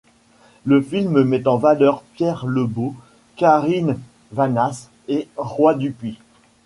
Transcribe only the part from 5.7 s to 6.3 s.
Dupuis.